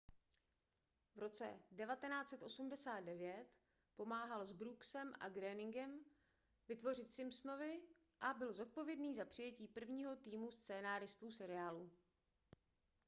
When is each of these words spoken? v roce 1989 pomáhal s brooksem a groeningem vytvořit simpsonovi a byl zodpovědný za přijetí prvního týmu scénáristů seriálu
v 1.15 1.19
roce 1.19 1.59
1989 1.75 3.45
pomáhal 3.95 4.45
s 4.45 4.51
brooksem 4.51 5.13
a 5.19 5.29
groeningem 5.29 5.99
vytvořit 6.67 7.11
simpsonovi 7.11 7.81
a 8.21 8.33
byl 8.33 8.53
zodpovědný 8.53 9.13
za 9.13 9.25
přijetí 9.25 9.67
prvního 9.67 10.15
týmu 10.15 10.51
scénáristů 10.51 11.31
seriálu 11.31 11.91